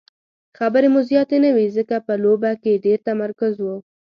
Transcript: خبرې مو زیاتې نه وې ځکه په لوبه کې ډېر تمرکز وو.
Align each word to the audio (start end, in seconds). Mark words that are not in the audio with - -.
خبرې 0.57 0.87
مو 0.93 1.01
زیاتې 1.09 1.37
نه 1.43 1.49
وې 1.55 1.65
ځکه 1.77 1.95
په 2.07 2.13
لوبه 2.23 2.51
کې 2.61 2.81
ډېر 2.85 2.99
تمرکز 3.07 3.53
وو. 3.59 3.75